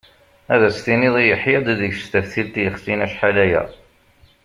[0.53, 3.63] Ad as-tiniḍ yeḥya-d deg-s taftilt yexsin acḥal-aya.